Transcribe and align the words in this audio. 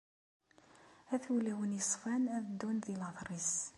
At 1.13 1.23
wulawen 1.31 1.75
yeṣfan 1.77 2.23
ad 2.35 2.43
ddun 2.49 2.77
di 2.85 2.95
later-is. 3.01 3.51